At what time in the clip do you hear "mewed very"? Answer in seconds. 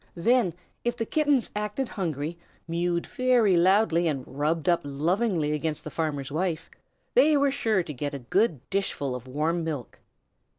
2.67-3.53